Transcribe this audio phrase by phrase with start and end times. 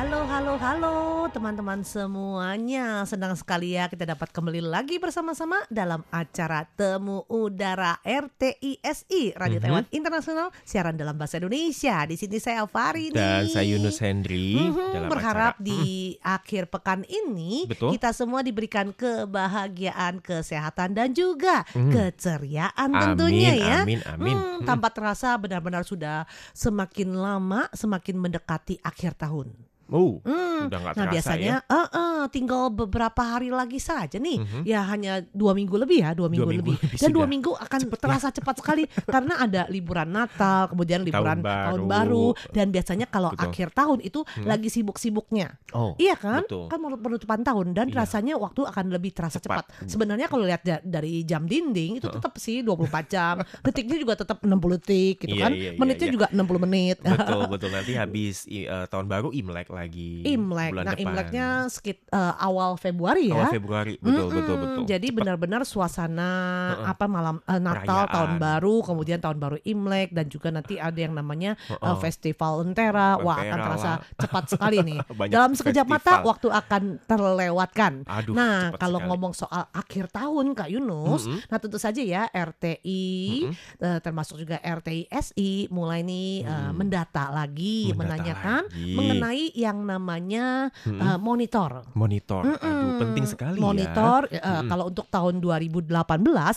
[0.00, 0.94] Halo, halo, halo
[1.28, 3.04] teman-teman semuanya.
[3.04, 9.64] Senang sekali ya kita dapat kembali lagi bersama-sama dalam acara Temu Udara RTISI Radio Mhm.
[9.68, 12.00] Taiwan Internasional siaran dalam bahasa Indonesia.
[12.08, 15.68] Di sini saya Alvari Dan saya Yunus Hendri Mhm, dalam berharap acara.
[15.68, 17.92] di akhir pekan ini Betul.
[17.92, 21.92] kita semua diberikan kebahagiaan, kesehatan dan juga Mhm.
[21.92, 23.84] keceriaan Amin, tentunya ya.
[23.84, 24.32] amin, amin.
[24.32, 24.64] Hmm, Mhm.
[24.64, 26.24] tanpa terasa benar-benar sudah
[26.56, 29.68] semakin lama semakin mendekati akhir tahun.
[29.90, 31.72] Oh, Hmm, udah nggak Nah biasanya ya.
[31.72, 34.60] eh, eh, tinggal beberapa hari lagi saja nih, Mhm.
[34.62, 36.76] ya hanya dua minggu lebih ya, dua minggu, minggu lebih.
[36.78, 38.02] lebih Dan dua minggu akan Cepet ya.
[38.02, 42.26] terasa cepat sekali karena ada liburan Natal, kemudian liburan tahun baru, baru.
[42.50, 43.44] dan biasanya kalau Betul.
[43.46, 44.46] akhir tahun itu Hmm.
[44.46, 46.42] lagi sibuk-sibuknya, Oh, iya kan?
[46.42, 46.66] betul.
[46.66, 47.96] Kan penutupan tahun dan Iya.
[47.98, 49.66] rasanya waktu akan lebih terasa cepat.
[49.66, 49.88] Cepat.
[49.88, 54.38] Sebenarnya kalau lihat da- dari jam dinding itu tetap sih 24 jam, detiknya juga tetap
[54.40, 56.14] 60 detik gitu Iya, kan, iya, iya, menitnya iya.
[56.14, 56.96] juga 60 menit.
[57.00, 57.70] betul, betul.
[57.70, 60.10] Nanti habis eh, tahun baru Imlek lagi.
[60.26, 60.70] Imlek.
[60.70, 61.04] bulan Nah, depan.
[61.06, 63.34] Imleknya sekit eh, awal Februari ya.
[63.34, 63.94] awal Februari.
[63.96, 64.36] Betul, Mm-mm.
[64.36, 64.82] betul, betul.
[64.84, 66.30] Jadi benar-benar suasana
[66.70, 66.86] Heeh.
[66.86, 68.10] apa malam eh, Natal, Perayaan.
[68.10, 71.96] tahun baru, kemudian tahun baru Imlek dan juga nanti ada yang namanya eh, Heeh.
[71.98, 73.16] festival Lentera.
[73.16, 73.98] Wah, akan terasa lah.
[74.16, 74.98] cepat sekali nih.
[75.32, 76.28] Dalam sekejap mata festival.
[76.28, 77.92] waktu akan terlewatkan.
[78.04, 79.08] Aduh, nah, kalau sekali.
[79.08, 81.40] ngomong soal akhir tahun Kak Yunus, Mm-mm.
[81.46, 83.04] nah tentu saja ya RTI
[83.42, 83.54] Mm-mm.
[83.78, 86.72] eh, termasuk juga RTISI mulai nih Hmm.
[86.72, 88.92] mendata lagi Mendata menanyakan lagi.
[88.92, 90.98] mengenai yang namanya Mm-mm.
[90.98, 91.86] eh, monitor.
[91.94, 92.42] monitor.
[92.42, 92.98] Aduh, Mm-mm.
[92.98, 94.36] penting sekali Monitor ya.
[94.36, 94.66] eh, Mm-mm.
[94.66, 95.86] kalau untuk tahun 2018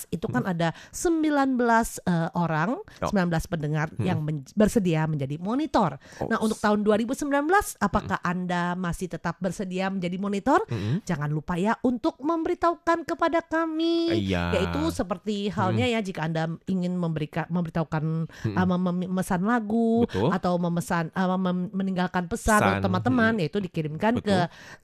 [0.09, 1.53] itu kan ada 19
[2.03, 3.09] eh, orang, Oh.
[3.09, 4.03] 19 pendengar Mm-mm.
[4.03, 6.01] yang men- bersedia menjadi monitor.
[6.19, 7.29] Oh, Nah, untuk tahun 2019
[7.77, 10.65] apakah Anda masih tetap bersedia menjadi monitor?
[10.65, 11.05] Mm-mm.
[11.05, 14.09] Jangan lupa ya untuk memberitahukan kepada kami.
[14.25, 14.57] Iya.
[14.57, 18.55] Yaitu seperti halnya ya jika Anda ingin memberikan memberitahukan Mm-mm.
[18.55, 20.31] uh, mem- memesan lagu Betul.
[20.31, 23.41] atau memesan uh, mem- meninggalkan pesan Pesan, teman-teman mm.
[23.43, 24.27] yaitu dikirimkan Betul.
[24.31, 24.37] ke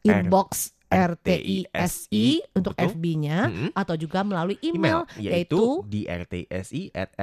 [0.03, 2.73] inbox RTISI, untuk.
[2.73, 3.37] FB-nya
[3.73, 7.13] atau juga melalui email email, yaitu di rtsi at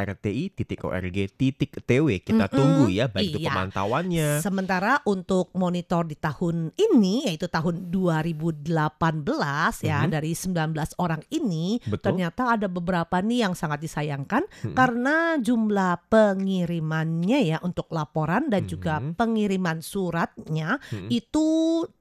[0.87, 3.51] rti.org.tw kita tunggu ya baik itu Iya.
[3.53, 10.11] pemantauannya Sementara untuk monitor di tahun ini yaitu tahun 2018 ya Mhm.
[10.11, 12.15] dari 19 orang ini Betul.
[12.15, 19.03] ternyata ada beberapa nih yang sangat disayangkan karena jumlah pengirimannya ya untuk laporan dan juga
[19.15, 20.79] pengiriman suratnya
[21.09, 21.47] itu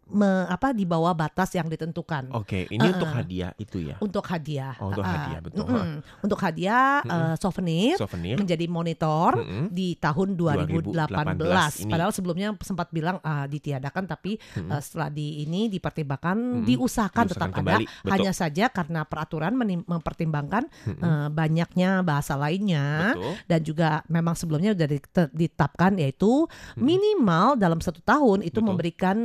[0.08, 2.30] me- apa di bawah batas yang ditentukan.
[2.32, 2.94] Oke, ini Uh-uh.
[2.94, 3.96] untuk hadiah itu ya.
[3.98, 4.74] Untuk hadiah.
[4.78, 5.66] Oh, untuk Ah, hadiah, betul.
[5.66, 5.98] mm-mm.
[6.22, 8.36] Untuk hadiah eh, souvenir Souvenir.
[8.36, 9.66] menjadi monitor Mm-mm.
[9.70, 11.42] di tahun 2018.
[11.42, 11.92] 2018 ini.
[11.92, 14.70] Padahal sebelumnya sempat bilang ah, ditiadakan tapi Mm-mm.
[14.70, 16.66] eh, setelah di ini dipertimbangkan Mm-mm.
[16.66, 17.94] diusahakan tetap kembali, ada.
[18.02, 18.12] betul.
[18.14, 21.02] Hanya saja karena peraturan mempertimbangkan Mm-mm.
[21.02, 23.34] eh, banyaknya bahasa lainnya Betul.
[23.48, 26.78] dan juga memang sebelumnya sudah dite- ditetapkan yaitu Mm-mm.
[26.78, 28.68] minimal dalam satu tahun itu Betul.
[28.68, 29.18] memberikan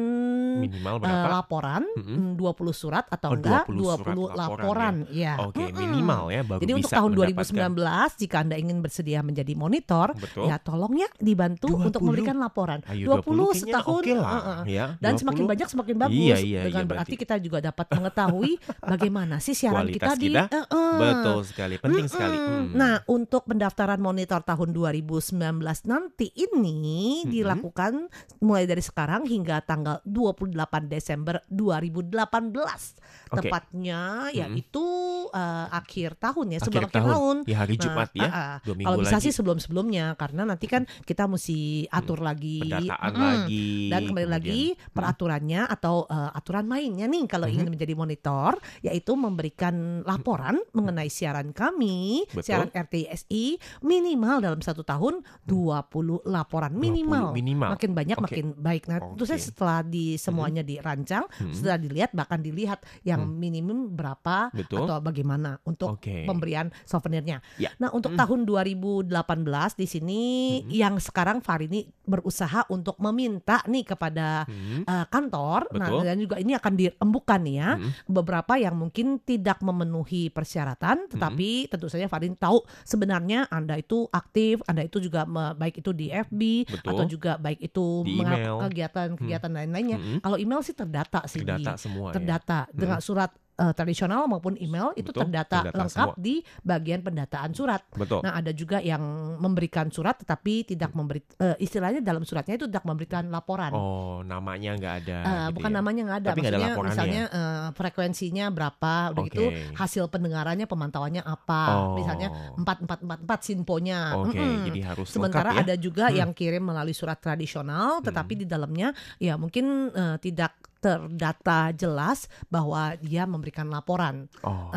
[0.70, 1.28] Minimal eh, berapa?
[1.34, 2.38] laporan Mm-mm.
[2.38, 5.34] mm, 20 surat atau Oh, enggak 20 20, surat laporan, ya.
[5.42, 5.76] Oke, Mm-mm.
[5.76, 7.70] minimal ya baru Jadi untuk bisa tahun mendapatkan.
[7.74, 10.44] 2019 jika Anda ingin bersedia menjadi monitor, Betul.
[10.46, 11.86] ya tolong ya dibantu 20.
[11.90, 12.80] untuk memberikan laporan.
[12.86, 14.60] Ayo 20 kayaknya setahun, oke lah, uh-uh.
[14.66, 14.86] ya.
[14.98, 15.52] Dan semakin 20.
[15.52, 16.18] banyak semakin bagus.
[16.20, 18.52] Iya, iya, Dengan iya, berarti kita juga dapat mengetahui
[18.92, 20.94] bagaimana sih siaran kita Kualitas di kita, uh-uh.
[21.00, 22.36] Betul sekali, penting sekali.
[22.38, 22.48] Mm-mm.
[22.50, 22.66] Hmm.
[22.76, 25.40] Nah, untuk pendaftaran monitor tahun 2019
[25.88, 26.78] nanti ini
[27.24, 27.30] Mm-mm.
[27.32, 27.92] dilakukan
[28.40, 30.52] mulai dari sekarang hingga tanggal 28
[30.82, 32.98] Desember 2018.
[33.30, 33.38] Oke.
[33.40, 34.00] Tepatnya
[34.30, 34.86] yaitu
[35.30, 37.10] eh, akhir tahun ya, Akhir sebelum akhir tahun.
[37.10, 37.36] tahun.
[37.42, 38.56] di hari Nah, Jumat ya, ah, ah.
[38.60, 39.24] dua minggu Kalau bisa lagi.
[39.24, 43.22] sih sebelum-sebelumnya karena nanti kan kita mesti atur lagi pendataan Mm-mm.
[43.22, 43.68] lagi.
[43.88, 44.60] dan kembali kemudian- lagi
[44.90, 47.54] peraturannya atau eh, aturan mainnya nih kalau Mhm.
[47.54, 52.42] ingin menjadi monitor yaitu memberikan laporan mengenai siaran kami Betul.
[52.42, 55.86] siaran RTSI minimal dalam satu tahun 20
[56.24, 57.68] laporan 20 minimal minimal.
[57.70, 58.24] makin banyak Oke.
[58.26, 59.28] makin baik nah tentu Oke.
[59.28, 60.18] saya setelah di
[60.50, 61.54] semuanya dirancang Hmm.
[61.54, 63.38] setelah dilihat bahkan dilihat yang Hmm.
[63.38, 64.82] minimum berapa Betul.
[64.84, 66.26] atau bagaimana untuk Oke.
[66.26, 67.38] pemberian souvenirnya.
[67.56, 67.70] Ya.
[67.78, 68.18] Nah, untuk Hmm.
[68.18, 70.22] tahun 2018 di sini
[70.60, 70.68] Hmm.
[70.68, 74.82] yang sekarang Farini berusaha untuk meminta nih kepada Hmm.
[74.82, 75.70] uh, kantor.
[75.72, 77.70] Nah, dan juga ini akan dirembukan nih ya.
[77.72, 77.90] Hmm.
[78.04, 84.60] Beberapa yang mungkin tidak memenuhi persyaratan, tetapi tentu saja Farin tahu sebenarnya Anda itu aktif,
[84.66, 86.90] Anda itu juga me- baik itu di FB Betul.
[86.90, 88.58] atau juga baik itu Di email.
[88.60, 89.96] kegiatan-kegiatan lain-lainnya.
[89.96, 90.18] Hmm.
[90.20, 92.14] Kalau email sih terdata sih di- Terdata semua ya.
[92.16, 93.30] terdata dengan surat
[93.60, 96.16] eh, tradisional maupun email itu Betul, terdata terdata lengkap semua.
[96.18, 97.84] di bagian pendataan surat.
[97.92, 98.24] Betul.
[98.24, 99.02] Nah, ada juga yang
[99.36, 103.70] memberikan surat tetapi tidak memberi eh, istilahnya dalam suratnya itu tidak memberikan laporan.
[103.70, 105.18] Oh, namanya nggak ada.
[105.20, 105.76] Eh, gitu bukan ya.
[105.76, 106.88] namanya nggak ada, Tapi ada maksudnya laporannya.
[106.90, 109.76] misalnya eh, frekuensinya berapa, udah gitu Oke.
[109.76, 111.94] hasil pendengarannya pemantauannya apa, Oh.
[111.94, 114.00] misalnya empat empat empat empat sinponya.
[114.16, 114.64] Oke, Mm-mm.
[114.72, 115.64] jadi harus Sementara lengkap ya.
[115.66, 116.16] ada juga Hmm.
[116.16, 122.96] yang kirim melalui surat tradisional, tetapi di dalamnya ya mungkin eh, tidak terdata jelas bahwa
[122.98, 124.26] dia memberikan laporan.
[124.40, 124.72] Oh,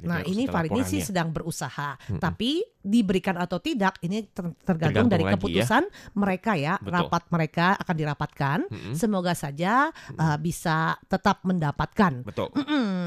[0.00, 1.08] Nah ini Farid ini sih laporannya.
[1.10, 5.32] sedang berusaha, tapi diberikan atau tidak ini ter- tergantung, Tergantung dari ya.
[5.34, 5.82] keputusan
[6.14, 6.74] mereka ya.
[6.78, 6.94] Betul.
[6.94, 8.58] Rapat mereka akan dirapatkan.
[8.70, 8.94] Mm-mm.
[8.94, 12.22] Semoga saja uh, bisa tetap mendapatkan.
[12.22, 12.48] Betul.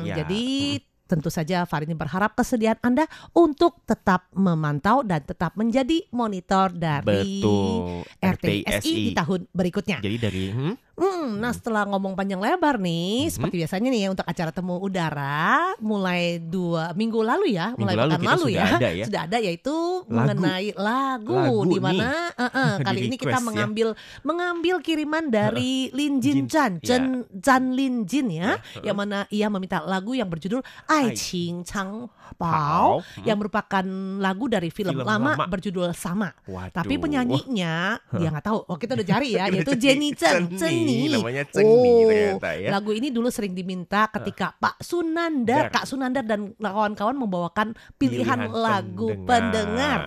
[0.04, 0.22] Ya.
[0.24, 0.44] Jadi
[1.06, 3.06] tentu saja Farid ini berharap kesediaan Anda
[3.38, 8.02] untuk tetap memantau dan tetap menjadi monitor dari Betul.
[8.18, 10.02] RTSI di tahun berikutnya.
[10.02, 13.32] Jadi dari hmm, Hmm, nah setelah ngomong panjang lebar nih, Mhm.
[13.32, 17.96] seperti biasanya nih ya untuk acara temu udara mulai dua minggu lalu ya, Minggu mulai
[17.98, 19.06] lalu pekan kita lalu sudah ya, ada ya.
[19.06, 19.76] sudah ada yaitu
[20.08, 23.44] mengenai lagu, Lagu di mana eh, eh, kali ini kita ya.
[23.44, 23.88] mengambil
[24.22, 26.88] mengambil kiriman dari Lin Jin Chan, ya.
[26.88, 27.04] Chen
[27.36, 32.08] Zhan Lin Jin ya, Ya, yang mana ia meminta lagu yang berjudul Ai Qing Chang
[32.36, 33.00] Pao.
[33.00, 33.24] Hmm.
[33.24, 33.86] yang merupakan
[34.18, 35.46] lagu dari film, Film lama, lama.
[35.48, 36.32] berjudul sama.
[36.46, 36.74] Waduh.
[36.74, 38.60] Tapi penyanyinya dia nggak tahu.
[38.66, 41.14] Oh kita udah cari ya, yaitu Jenny Chen, Ceni, Ceni.
[41.18, 42.70] namanya Ceni ternyata ya.
[42.70, 45.74] Lagu ini dulu sering diminta ketika Pak Sunandar, Dar.
[45.74, 49.28] Kak Sunandar dan kawan-kawan membawakan pilihan, Pilihan lagu pendengar.
[49.28, 50.00] pendengar.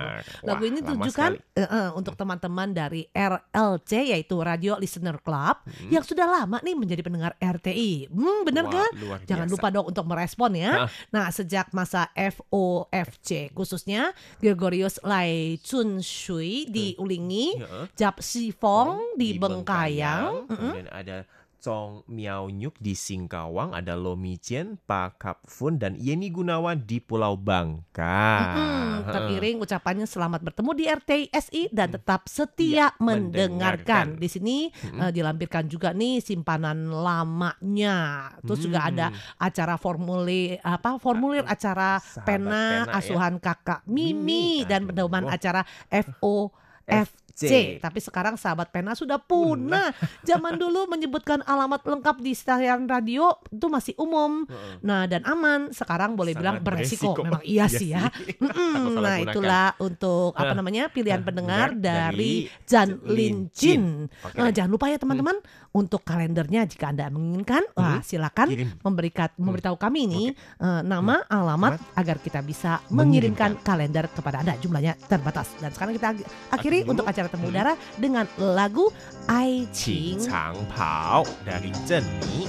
[0.44, 6.04] Lagu Wah, ini ditujukan eh, eh, untuk teman-teman dari RLC yaitu Radio Listener Club yang
[6.04, 8.10] sudah lama nih menjadi pendengar RTI.
[8.10, 8.90] Hmm, bener Wah, kan?
[9.26, 10.86] Jangan lupa dong untuk merespon ya.
[10.86, 10.88] Hah.
[11.10, 14.12] Nah, sejak masa FOFC khususnya
[14.42, 17.88] Gregorius Lai Chun Shui di Ulingi, Ya.
[17.96, 20.56] Jap Si Fong di Bengkayang, Mm-mm.
[20.58, 21.16] Kemudian ada
[21.58, 26.78] Chong Miao Nyuk di Singkawang, ada Lo Mi Chien, Pak Kap Fun, dan Yeni Gunawan
[26.80, 28.22] di Pulau Bangka.
[28.54, 33.50] Mm-mm, teriring ucapannya selamat bertemu di RTSI dan tetap setia Ya, mendengarkan.
[33.50, 34.06] mendengarkan.
[34.16, 37.96] Di sini eh, dilampirkan juga nih simpanan lamanya.
[38.40, 38.90] Terus juga Hmm.
[38.94, 39.06] ada
[39.36, 42.94] acara formulir apa formulir acara pena, pena ya.
[42.94, 44.46] asuhan kakak Mimi, Mimi.
[44.62, 47.27] dan pedoman acara FOFC.
[47.38, 47.78] FC.
[47.78, 49.94] Tapi sekarang sahabat pena sudah punah.
[50.28, 54.42] Zaman dulu menyebutkan alamat lengkap di stasiun radio itu masih umum.
[54.82, 55.70] Nah dan aman.
[55.70, 57.14] Sekarang boleh Sangat bilang beresiko.
[57.14, 57.22] beresiko.
[57.28, 58.06] Memang iya Iya sih ya.
[59.04, 60.56] nah itulah untuk apa Hah.
[60.56, 64.08] namanya pilihan Hah, pendengar dari Jan Lin Jin.
[64.38, 65.42] Nah, jangan lupa ya teman-teman
[65.74, 68.48] untuk kalendernya jika anda menginginkan, wah silakan
[68.80, 74.56] memberikan memberitahu kami ini eh, nama, alamat agar kita bisa mengirimkan kalender kepada anda.
[74.56, 75.52] Jumlahnya terbatas.
[75.60, 76.08] Dan sekarang kita
[76.54, 78.87] akhiri untuk acara temu udara dengan lagu
[79.27, 82.47] Ai Qing Qing Chang Pao dari Zeni.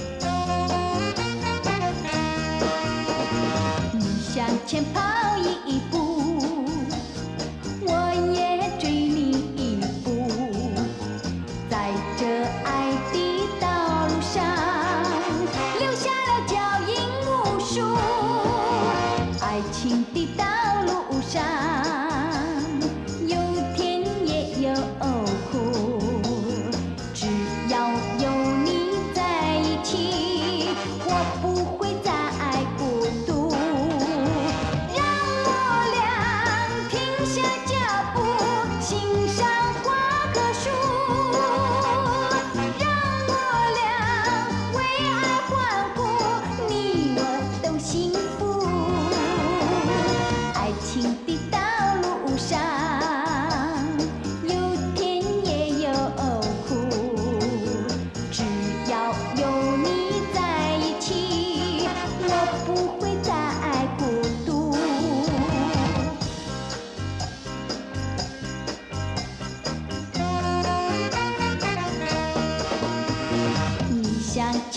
[3.95, 4.99] 你向前跑
[5.65, 5.98] 一步，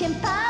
[0.04, 0.43] 向前